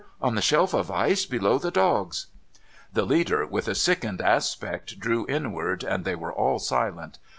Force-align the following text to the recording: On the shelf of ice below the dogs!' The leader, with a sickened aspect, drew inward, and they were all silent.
On 0.19 0.33
the 0.33 0.41
shelf 0.41 0.73
of 0.73 0.89
ice 0.89 1.27
below 1.27 1.59
the 1.59 1.69
dogs!' 1.69 2.25
The 2.95 3.05
leader, 3.05 3.45
with 3.45 3.67
a 3.67 3.75
sickened 3.75 4.19
aspect, 4.19 4.99
drew 4.99 5.27
inward, 5.27 5.83
and 5.83 6.05
they 6.05 6.15
were 6.15 6.33
all 6.33 6.57
silent. 6.57 7.19